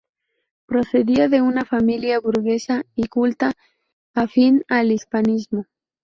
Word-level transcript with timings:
Procedía 0.65 1.27
de 1.27 1.43
una 1.43 1.63
familia 1.63 2.19
burguesa 2.19 2.85
y 2.95 3.05
culta 3.07 3.53
afín 4.15 4.63
al 4.67 4.91
hispanismo. 4.91 5.67